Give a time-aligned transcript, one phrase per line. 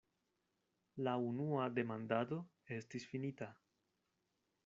[1.07, 2.41] La unua demandado
[2.79, 3.53] estis finita.